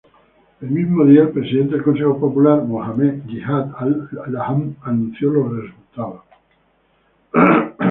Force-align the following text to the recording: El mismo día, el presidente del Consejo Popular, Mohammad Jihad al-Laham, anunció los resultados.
El 0.61 0.71
mismo 0.71 1.05
día, 1.05 1.21
el 1.21 1.29
presidente 1.29 1.75
del 1.75 1.83
Consejo 1.83 2.19
Popular, 2.19 2.63
Mohammad 2.63 3.21
Jihad 3.27 3.67
al-Laham, 3.77 4.75
anunció 4.81 5.29
los 5.29 5.61
resultados. 5.63 6.21